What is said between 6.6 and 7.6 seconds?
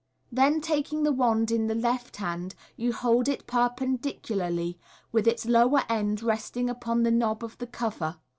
upon the knob of